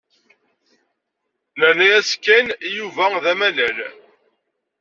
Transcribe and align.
Nerna-as 1.59 2.11
Ken 2.25 2.47
i 2.55 2.69
Yuba 2.75 3.05
d 3.23 3.25
amalal. 3.31 3.77